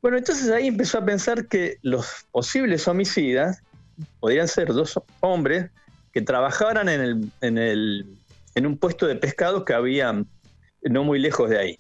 Bueno, 0.00 0.16
entonces 0.16 0.48
ahí 0.48 0.68
empezó 0.68 0.98
a 0.98 1.04
pensar 1.04 1.48
que 1.48 1.78
los 1.82 2.24
posibles 2.30 2.86
homicidas 2.86 3.62
podrían 4.20 4.46
ser 4.46 4.68
dos 4.68 4.98
hombres 5.20 5.70
que 6.12 6.22
trabajaran 6.22 6.88
en, 6.88 7.00
el, 7.40 8.06
en, 8.54 8.66
un 8.66 8.78
puesto 8.78 9.08
de 9.08 9.16
pescado 9.16 9.64
que 9.64 9.74
había 9.74 10.24
no 10.82 11.04
muy 11.04 11.18
lejos 11.18 11.50
de 11.50 11.58
ahí. 11.58 11.78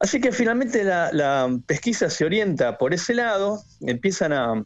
Así 0.00 0.20
que 0.20 0.32
finalmente 0.32 0.82
la, 0.82 1.56
pesquisa 1.66 2.10
se 2.10 2.24
orienta 2.24 2.78
por 2.78 2.94
ese 2.94 3.14
lado, 3.14 3.62
empiezan 3.82 4.32
a, 4.32 4.64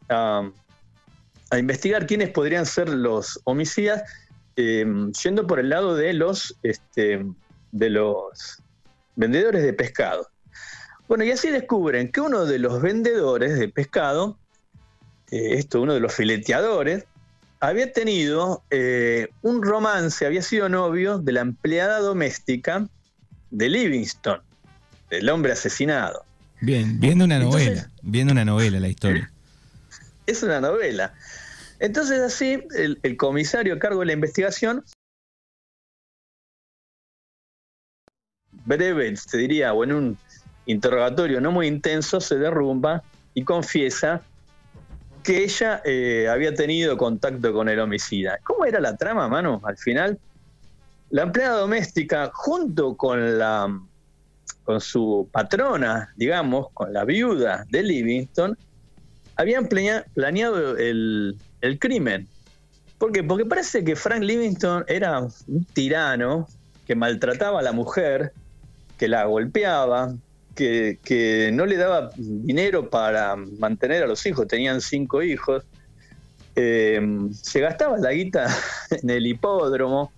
a 1.50 1.58
investigar 1.58 2.06
quiénes 2.06 2.30
podrían 2.30 2.64
ser 2.64 2.88
los 2.88 3.38
homicidas, 3.44 4.02
em, 4.56 5.12
yendo 5.12 5.46
por 5.46 5.60
el 5.60 5.68
lado 5.68 5.94
de 5.94 6.12
los, 6.12 6.56
este, 6.62 7.24
de 7.72 7.90
los 7.90 8.62
vendedores 9.14 9.62
de 9.62 9.72
pescado. 9.72 10.28
Bueno, 11.08 11.24
y 11.24 11.30
así 11.30 11.50
descubren 11.50 12.10
que 12.10 12.20
uno 12.20 12.46
de 12.46 12.58
los 12.58 12.82
vendedores 12.82 13.58
de 13.58 13.68
pescado, 13.68 14.38
eh, 15.30 15.54
esto, 15.54 15.80
uno 15.80 15.94
de 15.94 16.00
los 16.00 16.12
fileteadores, 16.14 17.04
había 17.60 17.92
tenido 17.92 18.62
eh, 18.70 19.28
un 19.42 19.62
romance, 19.62 20.26
había 20.26 20.42
sido 20.42 20.68
novio 20.68 21.18
de 21.18 21.32
la 21.32 21.40
empleada 21.40 22.00
doméstica 22.00 22.88
de 23.50 23.68
Livingston, 23.68 24.40
del 25.10 25.28
hombre 25.30 25.52
asesinado. 25.52 26.24
Bien, 26.60 26.98
viendo 26.98 27.24
una 27.24 27.38
novela, 27.38 27.90
viendo 28.02 28.32
una 28.32 28.44
novela 28.44 28.80
la 28.80 28.88
historia. 28.88 29.30
Es 30.26 30.42
una 30.42 30.60
novela. 30.60 31.14
Entonces 31.78 32.20
así, 32.20 32.62
el, 32.74 33.16
comisario 33.16 33.74
a 33.74 33.78
cargo 33.78 34.00
de 34.00 34.06
la 34.06 34.12
investigación, 34.12 34.84
breve, 38.64 39.16
se 39.16 39.38
diría, 39.38 39.72
o 39.72 39.84
en 39.84 39.92
un 39.92 40.18
interrogatorio 40.66 41.40
no 41.40 41.52
muy 41.52 41.66
intenso, 41.66 42.20
se 42.20 42.36
derrumba 42.36 43.02
y 43.34 43.44
confiesa 43.44 44.22
que 45.22 45.44
ella 45.44 45.82
eh, 45.84 46.28
había 46.30 46.54
tenido 46.54 46.96
contacto 46.96 47.52
con 47.52 47.68
el 47.68 47.78
homicida. 47.80 48.38
¿Cómo 48.44 48.64
era 48.64 48.80
la 48.80 48.96
trama, 48.96 49.28
mano? 49.28 49.60
Al 49.64 49.76
final, 49.76 50.18
la 51.10 51.22
empleada 51.22 51.58
doméstica, 51.58 52.30
junto 52.32 52.96
con 52.96 53.38
la 53.38 53.68
con 54.66 54.80
su 54.80 55.28
patrona, 55.30 56.12
digamos, 56.16 56.66
con 56.74 56.92
la 56.92 57.04
viuda 57.04 57.64
de 57.70 57.84
Livingston, 57.84 58.58
habían 59.36 59.68
planeado 59.68 60.76
el, 60.76 61.36
crimen. 61.78 62.28
¿Por 62.98 63.12
qué? 63.12 63.22
Porque 63.22 63.44
parece 63.44 63.84
que 63.84 63.94
Frank 63.94 64.22
Livingston 64.22 64.84
era 64.88 65.20
un 65.20 65.64
tirano 65.74 66.48
que 66.86 66.94
maltrataba 66.94 67.60
a 67.60 67.62
la 67.62 67.72
mujer, 67.72 68.32
que 68.96 69.08
la 69.08 69.24
golpeaba, 69.24 70.14
que, 70.54 71.50
no 71.52 71.66
le 71.66 71.76
daba 71.76 72.10
dinero 72.16 72.88
para 72.88 73.36
mantener 73.36 74.02
a 74.02 74.06
los 74.06 74.24
hijos, 74.24 74.46
tenían 74.48 74.80
cinco 74.80 75.22
hijos, 75.22 75.64
eh, 76.54 77.00
se 77.32 77.60
gastaba 77.60 77.98
la 77.98 78.12
guita 78.12 78.46
en 78.90 79.10
el 79.10 79.26
hipódromo, 79.26 80.10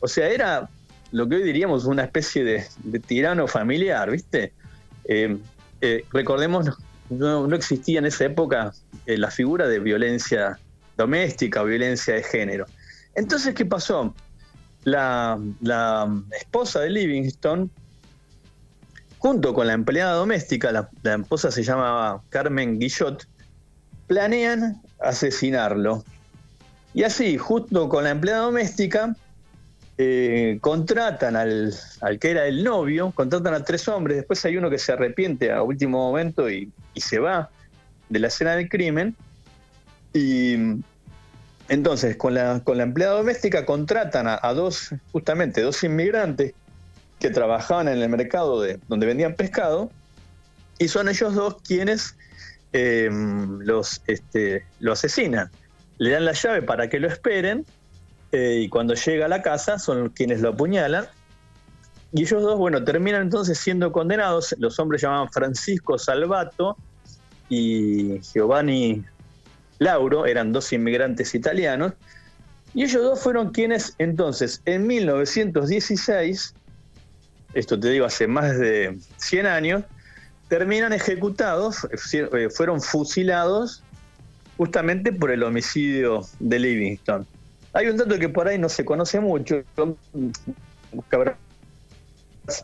o 0.00 0.08
sea, 0.08 0.28
era 0.28 0.68
lo 1.12 1.28
que 1.28 1.36
hoy 1.36 1.42
diríamos 1.42 1.84
una 1.84 2.04
especie 2.04 2.42
de, 2.44 2.98
tirano 3.00 3.46
familiar, 3.46 4.10
¿viste? 4.10 4.52
Eh, 5.04 5.38
eh, 5.80 6.04
recordemos, 6.12 6.70
no, 7.10 7.54
existía 7.54 8.00
en 8.00 8.06
esa 8.06 8.24
época 8.24 8.72
la 9.06 9.30
figura 9.30 9.66
de 9.68 9.78
violencia 9.80 10.58
doméstica 11.02 11.62
violencia 11.62 12.14
de 12.14 12.22
género. 12.22 12.66
Entonces, 13.14 13.54
¿qué 13.54 13.66
pasó? 13.66 14.14
La, 14.84 15.38
la 15.60 16.08
esposa 16.38 16.80
de 16.80 16.90
Livingston 16.90 17.70
junto 19.20 19.52
con 19.52 19.66
la 19.66 19.74
empleada 19.74 20.14
doméstica, 20.14 20.72
la, 20.72 20.88
esposa 21.04 21.50
se 21.50 21.62
llamaba 21.62 22.22
Carmen 22.30 22.78
Guillot, 22.78 23.28
planean 24.06 24.80
asesinarlo. 24.98 26.02
Y 26.94 27.02
así, 27.02 27.36
junto 27.36 27.88
con 27.90 28.04
la 28.04 28.10
empleada 28.10 28.44
doméstica, 28.44 29.14
eh, 29.98 30.56
contratan 30.62 31.36
al, 31.36 31.74
que 32.18 32.30
era 32.30 32.46
el 32.46 32.64
novio, 32.64 33.12
contratan 33.14 33.52
a 33.52 33.62
tres 33.62 33.86
hombres, 33.88 34.16
después 34.16 34.42
hay 34.46 34.56
uno 34.56 34.70
que 34.70 34.78
se 34.78 34.92
arrepiente 34.92 35.52
a 35.52 35.62
último 35.62 35.98
momento 35.98 36.50
y, 36.50 36.72
se 36.96 37.18
va 37.18 37.50
de 38.08 38.18
la 38.18 38.28
escena 38.28 38.56
del 38.56 38.70
crimen. 38.70 39.14
Y 40.14 40.56
entonces, 41.70 42.16
con 42.16 42.34
la, 42.34 42.60
empleada 42.66 43.18
doméstica 43.18 43.64
contratan 43.64 44.26
a, 44.26 44.52
dos, 44.54 44.90
justamente, 45.12 45.60
dos 45.62 45.84
inmigrantes 45.84 46.52
que 47.20 47.30
trabajaban 47.30 47.86
en 47.86 47.98
el 47.98 48.08
mercado 48.08 48.60
de, 48.60 48.80
donde 48.88 49.06
vendían 49.06 49.36
pescado, 49.36 49.88
y 50.80 50.88
son 50.88 51.08
ellos 51.08 51.32
dos 51.32 51.58
quienes 51.62 52.16
em, 52.72 53.60
los, 53.60 54.02
este, 54.08 54.66
lo 54.80 54.94
asesinan. 54.94 55.48
Le 55.98 56.10
dan 56.10 56.24
la 56.24 56.32
llave 56.32 56.62
para 56.62 56.88
que 56.88 56.98
lo 56.98 57.06
esperen, 57.06 57.64
eh, 58.32 58.62
y 58.64 58.68
cuando 58.68 58.94
llega 58.94 59.26
a 59.26 59.28
la 59.28 59.40
casa 59.40 59.78
son 59.78 60.08
quienes 60.08 60.40
lo 60.40 60.48
apuñalan. 60.48 61.06
Y 62.12 62.22
ellos 62.22 62.42
dos, 62.42 62.58
bueno, 62.58 62.82
terminan 62.82 63.22
entonces 63.22 63.56
siendo 63.56 63.92
condenados. 63.92 64.56
Los 64.58 64.76
hombres 64.80 65.02
llamaban 65.02 65.30
Francisco 65.30 65.98
Salvato 65.98 66.76
y 67.48 68.18
Giovanni 68.22 69.04
Lauro, 69.80 70.26
eran 70.26 70.52
dos 70.52 70.72
inmigrantes 70.72 71.34
italianos. 71.34 71.94
Y 72.74 72.84
ellos 72.84 73.02
dos 73.02 73.20
fueron 73.20 73.50
quienes 73.50 73.94
entonces, 73.98 74.62
en 74.66 74.86
1916, 74.86 76.54
esto 77.54 77.80
te 77.80 77.90
digo 77.90 78.04
hace 78.06 78.28
más 78.28 78.56
de 78.58 78.96
100 79.16 79.46
años, 79.46 79.82
terminan 80.48 80.92
ejecutados, 80.92 81.88
eh, 82.12 82.48
fueron 82.50 82.80
fusilados 82.80 83.82
justamente 84.56 85.12
por 85.12 85.32
el 85.32 85.42
homicidio 85.42 86.26
de 86.38 86.58
Livingston. 86.58 87.26
Hay 87.72 87.88
un 87.88 87.96
dato 87.96 88.18
que 88.18 88.28
por 88.28 88.46
ahí 88.46 88.58
no 88.58 88.68
se 88.68 88.84
conoce 88.84 89.18
mucho, 89.18 89.62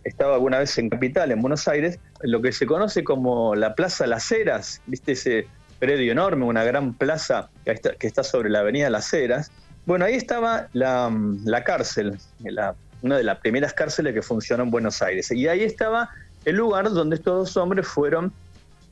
estaba 0.04 0.34
alguna 0.34 0.58
vez 0.58 0.76
en 0.78 0.90
Capital, 0.90 1.32
en 1.32 1.40
Buenos 1.40 1.66
Aires, 1.66 1.98
lo 2.20 2.42
que 2.42 2.52
se 2.52 2.66
conoce 2.66 3.02
como 3.02 3.54
la 3.54 3.74
Plaza 3.74 4.06
Las 4.06 4.30
Heras, 4.30 4.82
viste 4.86 5.12
ese 5.12 5.46
predio 5.78 6.12
enorme, 6.12 6.44
una 6.44 6.64
gran 6.64 6.94
plaza 6.94 7.50
que 7.64 8.06
está, 8.06 8.24
sobre 8.24 8.50
la 8.50 8.60
avenida 8.60 8.90
Las 8.90 9.12
Heras. 9.12 9.50
Bueno, 9.84 10.04
ahí 10.04 10.14
estaba 10.14 10.68
la, 10.72 11.12
la 11.44 11.64
cárcel, 11.64 12.18
la 12.40 12.74
una 13.02 13.16
de 13.16 13.24
las 13.24 13.38
primeras 13.38 13.72
cárceles 13.72 14.14
que 14.14 14.22
funcionó 14.22 14.64
en 14.64 14.70
Buenos 14.70 15.02
Aires. 15.02 15.30
Y 15.30 15.48
ahí 15.48 15.62
estaba 15.62 16.10
el 16.44 16.56
lugar 16.56 16.90
donde 16.90 17.16
estos 17.16 17.34
dos 17.34 17.56
hombres 17.56 17.86
fueron 17.86 18.32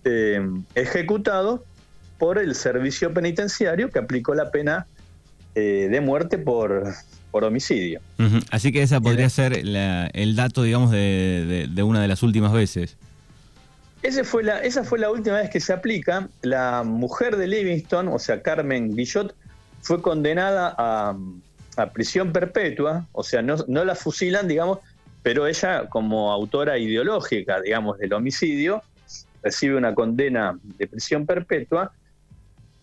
eh, 0.04 0.40
ejecutados 0.74 1.60
por 2.18 2.38
el 2.38 2.54
servicio 2.54 3.12
penitenciario 3.12 3.90
que 3.90 3.98
aplicó 3.98 4.34
la 4.34 4.50
pena 4.50 4.86
eh, 5.54 5.88
de 5.90 6.00
muerte 6.00 6.38
por, 6.38 6.92
por 7.30 7.44
homicidio. 7.44 8.00
Así 8.50 8.72
que 8.72 8.82
esa 8.82 9.00
podría 9.00 9.28
ser 9.28 9.52
el 9.54 10.36
dato, 10.36 10.62
digamos, 10.62 10.90
de, 10.90 11.68
una 11.84 12.00
de 12.00 12.08
las 12.08 12.22
últimas 12.22 12.52
veces. 12.52 12.96
Ese 14.04 14.23
fue 14.23 14.42
la, 14.42 14.58
esa 14.58 14.84
fue 14.84 14.99
la 14.99 15.11
última 15.11 15.38
vez 15.38 15.49
que 15.49 15.61
se 15.61 15.73
aplica. 15.73 16.28
La 16.42 16.82
mujer 16.82 17.38
de 17.38 17.46
Livingston, 17.46 18.08
o 18.08 18.18
sea, 18.18 18.42
Carmen 18.42 18.94
Guillot, 18.94 19.34
fue 19.80 20.02
condenada 20.02 20.75
a, 20.76 21.16
a 21.78 21.90
prisión 21.90 22.30
perpetua, 22.30 23.06
o 23.12 23.23
sea, 23.23 23.40
no, 23.40 23.56
la 23.66 23.94
fusilan, 23.94 24.46
digamos, 24.46 24.80
pero 25.23 25.46
ella 25.46 25.88
como 25.88 26.30
autora 26.30 26.76
ideológica, 26.76 27.62
digamos, 27.62 27.96
del 27.96 28.12
homicidio, 28.12 28.82
recibe 29.42 29.75
una 29.75 29.94
condena 29.94 30.58
de 30.62 30.87
prisión 30.87 31.25
perpetua 31.25 31.90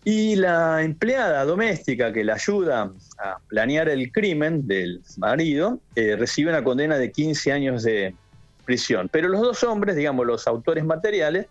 y 0.02 0.34
la 0.34 0.82
empleada 0.82 1.44
doméstica 1.44 2.12
que 2.12 2.24
la 2.24 2.34
ayuda 2.34 2.90
a 3.18 3.38
planear 3.46 3.88
el 3.88 4.10
crimen 4.10 4.66
del 4.66 5.00
marido 5.18 5.78
eh, 5.94 6.16
recibe 6.16 6.50
una 6.50 6.64
condena 6.64 6.98
de 6.98 7.12
15 7.12 7.52
años 7.52 7.84
de 7.84 8.16
prisión. 8.64 9.08
Pero 9.10 9.28
los 9.28 9.40
dos 9.40 9.62
hombres, 9.64 9.96
digamos, 9.96 10.26
los 10.26 10.46
autores 10.46 10.84
materiales, 10.84 11.46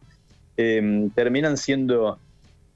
eh, 0.58 1.10
terminan 1.16 1.58
siendo 1.58 2.20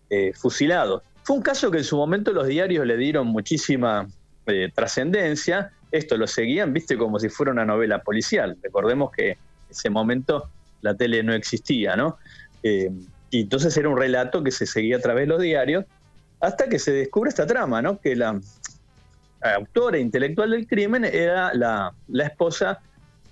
eh, 0.09 0.33
fusilados. 0.33 1.03
Fue 1.23 1.35
un 1.37 1.41
caso 1.41 1.71
que 1.71 1.79
en 1.79 1.83
su 1.83 1.97
momento 1.97 2.31
los 2.31 2.47
diarios 2.47 2.85
le 2.85 2.97
dieron 2.97 3.27
muchísima 3.27 4.07
eh, 4.45 4.69
trascendencia, 4.73 5.71
esto 5.91 6.17
lo 6.17 6.27
seguían, 6.27 6.71
viste, 6.71 6.97
como 6.97 7.19
si 7.19 7.29
fuera 7.29 7.51
una 7.51 7.65
novela 7.65 8.03
policial. 8.03 8.55
Recordemos 8.61 9.11
que 9.11 9.31
en 9.31 9.37
ese 9.71 9.89
momento 9.89 10.49
la 10.81 10.95
tele 10.95 11.23
no 11.23 11.33
existía, 11.33 11.95
¿no? 11.95 12.17
Eh, 12.61 12.91
y 13.31 13.41
entonces 13.41 13.75
era 13.75 13.89
un 13.89 13.97
relato 13.97 14.43
que 14.43 14.51
se 14.51 14.67
seguía 14.67 14.97
a 14.97 14.99
través 14.99 15.23
de 15.23 15.27
los 15.27 15.41
diarios, 15.41 15.85
hasta 16.39 16.69
que 16.69 16.77
se 16.77 16.91
descubre 16.91 17.29
esta 17.29 17.47
trama, 17.47 17.81
¿no? 17.81 17.99
Que 17.99 18.15
la 18.15 18.39
autora 19.41 19.97
intelectual 19.97 20.51
del 20.51 20.67
crimen 20.67 21.05
era 21.05 21.53
la, 21.53 21.93
esposa 22.23 22.79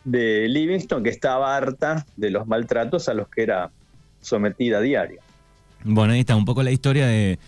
de 0.04 0.48
Livingston, 0.50 1.04
que 1.04 1.10
estaba 1.10 1.56
harta 1.56 2.06
de 2.18 2.30
los 2.30 2.48
maltratos 2.48 3.10
a 3.10 3.14
los 3.14 3.28
que 3.30 3.44
era 3.44 3.72
sometida 4.22 4.80
a 4.80 4.82
diario. 4.82 5.20
Bueno, 5.84 6.14
ahí 6.14 6.22
está 6.22 6.36
un 6.36 6.46
poco 6.46 6.64
la 6.64 6.72
historia 6.72 7.08
de, 7.08 7.40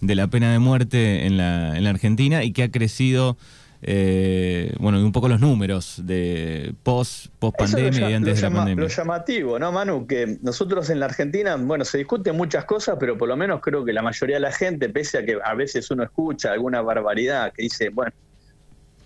de 0.00 0.14
la 0.14 0.28
pena 0.28 0.52
de 0.52 0.58
muerte 0.58 1.26
en 1.26 1.36
la, 1.36 1.76
en 1.76 1.84
la 1.84 1.90
Argentina 1.90 2.44
y 2.44 2.52
que 2.52 2.62
ha 2.62 2.70
crecido, 2.70 3.36
eh, 3.82 4.74
bueno, 4.78 5.02
un 5.02 5.12
poco 5.12 5.28
los 5.28 5.40
números 5.40 6.00
de 6.04 6.74
post, 6.82 7.28
post 7.38 7.56
pandemia 7.56 8.10
y 8.10 8.14
antes 8.14 8.36
de 8.36 8.48
la 8.48 8.54
pandemia. 8.54 8.82
Lo 8.84 8.88
llamativo, 8.88 9.58
¿no, 9.58 9.72
Manu? 9.72 10.06
Que 10.06 10.38
nosotros 10.42 10.90
en 10.90 11.00
la 11.00 11.06
Argentina, 11.06 11.56
bueno, 11.56 11.84
se 11.84 11.98
discuten 11.98 12.36
muchas 12.36 12.66
cosas, 12.66 12.96
pero 13.00 13.16
por 13.16 13.28
lo 13.28 13.36
menos 13.36 13.60
creo 13.60 13.84
que 13.84 13.92
la 13.92 14.02
mayoría 14.02 14.36
de 14.36 14.40
la 14.40 14.52
gente, 14.52 14.88
pese 14.90 15.18
a 15.18 15.24
que 15.24 15.38
a 15.42 15.54
veces 15.54 15.90
uno 15.90 16.02
escucha 16.02 16.52
alguna 16.52 16.82
barbaridad 16.82 17.52
que 17.52 17.62
dice, 17.62 17.88
bueno, 17.88 18.12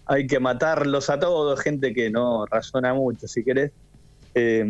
hay 0.06 0.26
que 0.26 0.40
matarlos 0.40 1.11
a 1.11 1.18
todos, 1.18 1.61
gente 1.61 1.92
que 1.94 2.11
no 2.11 2.46
razona 2.46 2.94
mucho, 2.94 3.26
si 3.28 3.44
querés. 3.44 3.73
Eh, 4.34 4.64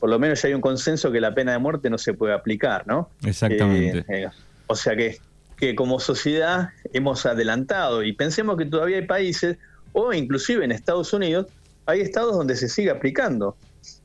por 0.00 0.10
lo 0.10 0.18
menos 0.18 0.42
ya 0.42 0.48
hay 0.48 0.54
un 0.54 0.60
consenso 0.60 1.10
que 1.10 1.20
la 1.20 1.34
pena 1.34 1.52
de 1.52 1.58
muerte 1.58 1.88
no 1.88 1.98
se 1.98 2.12
puede 2.12 2.34
aplicar, 2.34 2.86
¿no? 2.86 3.08
Exactamente. 3.24 4.04
Eh, 4.08 4.28
o 4.66 4.74
sea 4.74 4.96
que 4.96 5.18
que 5.56 5.74
como 5.74 6.00
sociedad 6.00 6.70
hemos 6.92 7.26
adelantado 7.26 8.02
y 8.02 8.12
pensemos 8.12 8.56
que 8.56 8.66
todavía 8.66 8.98
hay 8.98 9.06
países, 9.06 9.56
o 9.92 10.12
inclusive 10.12 10.64
en 10.64 10.72
Estados 10.72 11.12
Unidos, 11.12 11.46
hay 11.86 12.00
estados 12.00 12.36
donde 12.36 12.56
se 12.56 12.68
sigue 12.68 12.90
aplicando. 12.90 13.56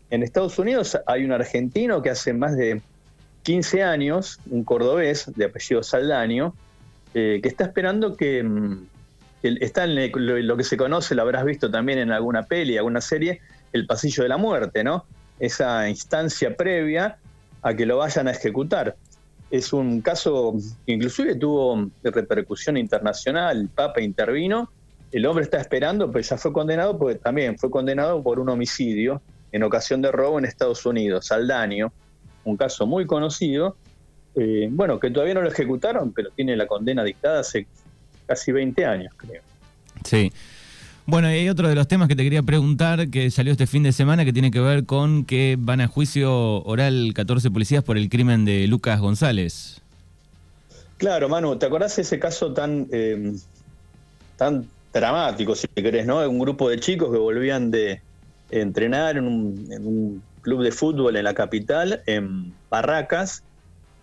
En 0.09 0.23
Estados 0.23 0.59
Unidos 0.59 0.97
hay 1.07 1.23
un 1.23 1.31
argentino 1.31 2.01
que 2.01 2.09
hace 2.09 2.33
más 2.33 2.55
de 2.55 2.81
15 3.43 3.83
años, 3.83 4.39
un 4.49 4.63
cordobés 4.63 5.31
de 5.35 5.45
apellido 5.45 5.81
Saldaño, 5.81 6.53
eh, 7.13 7.39
que 7.41 7.49
está 7.49 7.65
esperando 7.65 8.15
que, 8.15 8.43
mm, 8.43 8.87
está 9.43 9.85
en 9.85 10.47
lo, 10.47 10.57
que 10.57 10.63
se 10.63 10.77
conoce, 10.77 11.15
lo 11.15 11.21
habrás 11.21 11.45
visto 11.45 11.71
también 11.71 11.99
en 11.99 12.11
alguna 12.11 12.43
peli, 12.43 12.77
alguna 12.77 13.01
serie, 13.01 13.41
el 13.73 13.85
pasillo 13.85 14.23
de 14.23 14.29
la 14.29 14.37
muerte, 14.37 14.83
¿no? 14.83 15.05
Esa 15.39 15.87
instancia 15.87 16.55
previa 16.55 17.17
a 17.61 17.73
que 17.73 17.85
lo 17.85 17.97
vayan 17.97 18.27
a 18.27 18.31
ejecutar. 18.31 18.95
Es 19.51 19.73
un 19.73 20.01
caso 20.01 20.55
que 20.85 20.93
inclusive 20.93 21.35
tuvo 21.35 21.89
repercusión 22.03 22.77
internacional, 22.77 23.61
el 23.61 23.69
Papa 23.69 24.01
intervino, 24.01 24.69
el 25.11 25.25
hombre 25.25 25.43
está 25.43 25.59
esperando, 25.59 26.11
pero 26.11 26.23
ya 26.23 26.37
fue 26.37 26.53
condenado 26.53 26.97
porque 26.97 27.15
también 27.15 27.57
fue 27.57 27.71
condenado 27.71 28.21
por 28.21 28.39
un 28.39 28.49
homicidio 28.49 29.21
en 29.51 29.63
ocasión 29.63 30.01
de 30.01 30.11
robo 30.11 30.37
en 30.37 30.45
Estados 30.45 30.85
Unidos, 30.85 31.31
al 31.31 31.47
daño, 31.47 31.91
un 32.43 32.57
caso 32.57 32.85
muy 32.85 33.07
conocido, 33.07 33.75
eh, 34.35 34.67
bueno, 34.71 34.99
que 34.99 35.09
todavía 35.09 35.33
no 35.33 35.41
lo 35.41 35.49
ejecutaron, 35.49 36.13
pero 36.13 36.29
tiene 36.29 36.55
la 36.55 36.67
condena 36.67 37.03
dictada 37.03 37.43
casi 38.29 38.51
20 38.51 38.85
años, 38.85 39.11
creo. 39.17 39.41
Sí. 40.05 40.31
Bueno, 41.05 41.29
y 41.31 41.33
hay 41.33 41.49
otro 41.49 41.67
de 41.67 41.73
los 41.73 41.87
temas 41.87 42.07
que 42.07 42.15
te 42.15 42.23
quería 42.23 42.43
preguntar 42.43 43.09
que 43.09 43.31
salió 43.31 43.51
este 43.51 43.65
fin 43.65 43.81
de 43.81 43.91
semana 43.91 44.23
que 44.23 44.31
tiene 44.31 44.51
que 44.51 44.59
ver 44.59 44.85
con 44.85 45.25
que 45.25 45.57
van 45.57 45.81
a 45.81 45.87
juicio 45.87 46.63
oral 46.63 47.13
14 47.15 47.49
policías 47.49 47.83
por 47.83 47.97
el 47.97 48.09
crimen 48.09 48.45
de 48.45 48.67
Lucas 48.67 48.99
González. 48.99 49.81
Claro, 50.97 51.27
Manu, 51.27 51.55
¿te 51.57 51.65
acordás 51.65 51.95
de 51.95 52.03
ese 52.03 52.19
caso 52.19 52.53
tan, 52.53 52.87
eh, 52.91 53.33
tan 54.35 54.67
dramático, 54.93 55.55
si 55.55 55.67
querés, 55.69 56.05
¿no? 56.05 56.19
Un 56.29 56.37
grupo 56.37 56.69
de 56.69 56.79
chicos 56.79 57.11
que 57.11 57.17
volvían 57.17 57.71
de 57.71 58.01
entrenar 58.51 59.17
en 59.17 59.25
un, 59.25 60.21
club 60.41 60.63
de 60.63 60.71
fútbol 60.71 61.15
en 61.17 61.25
la 61.25 61.33
capital, 61.33 62.01
en 62.05 62.53
Barracas. 62.69 63.43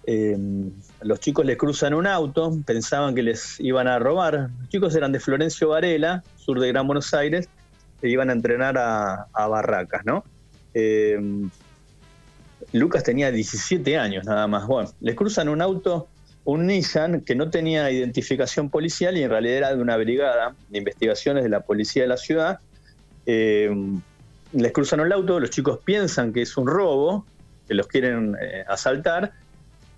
Em, 0.06 0.70
los 1.02 1.18
chicos 1.18 1.44
les 1.44 1.56
cruzan 1.56 1.92
un 1.92 2.06
auto, 2.06 2.56
pensaban 2.64 3.14
que 3.14 3.22
les 3.22 3.58
iban 3.58 3.88
a 3.88 3.98
robar. 3.98 4.50
Los 4.60 4.68
chicos 4.68 4.94
eran 4.94 5.10
de 5.10 5.18
Florencio 5.18 5.70
Varela, 5.70 6.22
sur 6.36 6.60
de 6.60 6.68
Gran 6.68 6.86
Buenos 6.86 7.12
Aires, 7.12 7.48
e 8.00 8.08
iban 8.08 8.30
a 8.30 8.32
entrenar 8.32 8.78
a, 8.78 9.46
Barracas, 9.48 10.04
¿no? 10.04 10.24
Em, 10.74 11.50
Lucas 12.72 13.02
tenía 13.02 13.32
17 13.32 13.98
años 13.98 14.24
nada 14.24 14.46
más. 14.46 14.66
Bueno, 14.66 14.90
les 15.00 15.14
cruzan 15.16 15.48
un 15.48 15.60
auto 15.60 16.08
un 16.46 16.66
Nissan 16.68 17.22
que 17.22 17.34
no 17.34 17.50
tenía 17.50 17.90
identificación 17.90 18.70
policial 18.70 19.16
y 19.18 19.24
en 19.24 19.30
realidad 19.30 19.56
era 19.56 19.74
de 19.74 19.82
una 19.82 19.96
brigada 19.96 20.54
de 20.68 20.78
investigaciones 20.78 21.42
de 21.42 21.50
la 21.50 21.60
policía 21.60 22.02
de 22.02 22.08
la 22.08 22.16
ciudad. 22.16 22.60
Eh, 23.26 23.68
les 24.52 24.72
cruzan 24.72 25.00
el 25.00 25.10
auto, 25.10 25.40
los 25.40 25.50
chicos 25.50 25.80
piensan 25.84 26.32
que 26.32 26.42
es 26.42 26.56
un 26.56 26.68
robo, 26.68 27.26
que 27.66 27.74
los 27.74 27.88
quieren 27.88 28.36
eh, 28.40 28.64
asaltar 28.68 29.32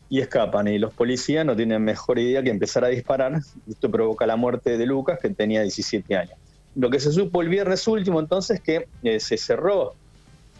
y 0.08 0.20
escapan. 0.20 0.68
Y 0.68 0.78
los 0.78 0.92
policías 0.94 1.44
no 1.44 1.56
tienen 1.56 1.82
mejor 1.82 2.18
idea 2.18 2.42
que 2.42 2.50
empezar 2.50 2.84
a 2.84 2.88
disparar. 2.88 3.40
Esto 3.68 3.90
provoca 3.90 4.26
la 4.26 4.36
muerte 4.36 4.78
de 4.78 4.86
Lucas, 4.86 5.18
que 5.20 5.30
tenía 5.30 5.62
17 5.62 6.16
años. 6.16 6.34
Lo 6.74 6.90
que 6.90 7.00
se 7.00 7.12
supo 7.12 7.42
el 7.42 7.48
viernes 7.48 7.86
último 7.88 8.20
entonces 8.20 8.60
que 8.60 8.88
eh, 9.02 9.20
se 9.20 9.36
cerró 9.36 9.94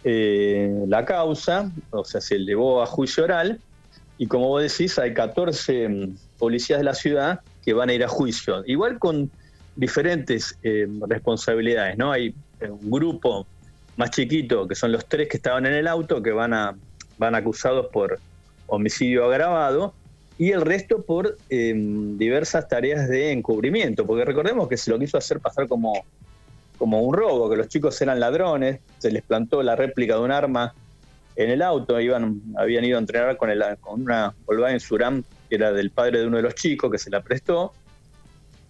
la 0.01 1.03
causa, 1.03 1.69
o 1.91 2.05
sea, 2.05 2.21
se 2.21 2.37
llevó 2.37 2.81
a 2.81 2.85
juicio 2.85 3.25
oral 3.25 3.59
y 4.19 4.27
como 4.27 4.49
vos 4.49 4.61
decís, 4.61 4.99
hay 4.99 5.13
14 5.13 5.87
mm, 5.87 6.17
policías 6.37 6.79
de 6.79 6.83
la 6.83 6.93
ciudad 6.93 7.39
que 7.63 7.73
van 7.73 7.89
a 7.89 7.93
ir 7.93 8.03
a 8.03 8.09
juicio, 8.09 8.63
igual 8.67 8.99
con 8.99 9.31
diferentes 9.77 10.57
eh, 10.61 10.87
responsabilidades, 11.07 11.97
¿no? 11.97 12.11
Hay 12.11 12.35
eh, 12.59 12.69
un 12.69 12.91
grupo 12.91 13.47
más 13.95 14.11
chiquito, 14.11 14.67
que 14.67 14.75
son 14.75 14.91
los 14.91 15.05
tres 15.05 15.29
que 15.29 15.37
estaban 15.37 15.65
en 15.65 15.73
el 15.73 15.87
auto, 15.87 16.21
que 16.21 16.31
van, 16.31 16.53
a, 16.53 16.75
van 17.17 17.33
acusados 17.33 17.87
por 17.93 18.19
homicidio 18.69 19.25
agravado, 19.25 19.93
y 20.37 20.51
el 20.51 20.61
resto 20.61 21.03
por 21.03 21.37
eh, 21.49 21.73
diversas 21.75 22.67
tareas 22.67 23.09
de 23.09 23.31
encubrimiento, 23.31 24.05
porque 24.05 24.23
recordemos 24.23 24.69
que 24.69 24.77
se 24.77 24.89
lo 24.89 24.97
quiso 24.97 25.17
hacer 25.17 25.39
pasar 25.39 25.67
como, 25.67 26.05
como 26.77 27.01
un 27.01 27.13
robo, 27.13 27.49
que 27.49 27.57
los 27.57 27.67
chicos 27.67 28.01
eran 28.01 28.19
ladrones, 28.21 28.79
se 28.99 29.11
les 29.11 29.21
plantó 29.21 29.61
la 29.61 29.75
réplica 29.75 30.15
de 30.15 30.21
un 30.21 30.31
arma 30.31 30.73
en 31.35 31.49
el 31.49 31.61
auto, 31.61 31.99
iban, 31.99 32.41
habían 32.57 32.85
ido 32.85 32.97
a 32.97 33.01
entrenar 33.01 33.37
con, 33.37 33.49
el, 33.49 33.63
con 33.81 34.01
una 34.01 34.33
Volkswagen 34.45 34.79
Suram 34.79 35.23
que 35.49 35.55
era 35.55 35.73
del 35.73 35.89
padre 35.89 36.19
de 36.19 36.27
uno 36.27 36.37
de 36.37 36.43
los 36.43 36.55
chicos 36.55 36.91
que 36.91 36.97
se 36.97 37.09
la 37.09 37.21
prestó, 37.21 37.73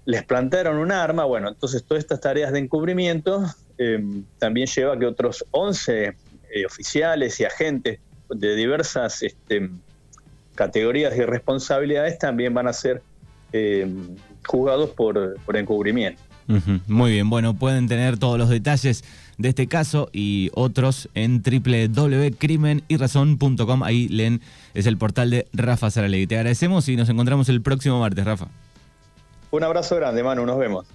les 0.05 0.23
plantaron 0.23 0.77
un 0.77 0.91
arma, 0.91 1.25
bueno, 1.25 1.49
entonces 1.49 1.83
todas 1.83 2.03
estas 2.03 2.19
tareas 2.21 2.51
de 2.51 2.59
encubrimiento 2.59 3.43
em, 3.77 4.23
también 4.39 4.65
lleva 4.65 4.95
a 4.95 4.97
que 4.97 5.05
otros 5.05 5.45
11 5.51 6.15
eh, 6.51 6.65
oficiales 6.65 7.39
y 7.39 7.45
agentes 7.45 7.99
de 8.29 8.55
diversas 8.55 9.21
este, 9.21 9.69
categorías 10.59 11.15
y 11.15 11.21
responsabilidades 11.21 12.19
también 12.19 12.53
van 12.53 12.67
a 12.67 12.73
ser 12.73 13.01
em, 13.53 14.17
juzgados 14.45 14.89
por, 14.89 15.39
por 15.45 15.55
encubrimiento. 15.55 16.21
Muy 16.87 17.11
bien, 17.11 17.29
bueno, 17.29 17.53
pueden 17.53 17.87
tener 17.87 18.17
todos 18.17 18.37
los 18.37 18.49
detalles 18.49 19.05
de 19.37 19.47
este 19.49 19.67
caso 19.67 20.09
y 20.11 20.51
otros 20.55 21.07
en 21.13 21.43
www.crimenyrazón.com. 21.43 23.83
Ahí 23.83 24.09
leen, 24.09 24.41
es 24.73 24.85
el 24.85 24.97
portal 24.97 25.29
de 25.29 25.47
Rafa 25.53 25.89
Saralegui. 25.91 26.27
Te 26.27 26.35
agradecemos 26.35 26.89
y 26.89 26.97
nos 26.97 27.07
encontramos 27.07 27.47
el 27.49 27.61
próximo 27.61 28.01
martes, 28.01 28.25
Rafa. 28.25 28.47
Un 29.51 29.63
abrazo 29.63 29.95
grande, 29.95 30.23
Manu, 30.23 30.45
nos 30.45 30.57
vemos. 30.57 30.85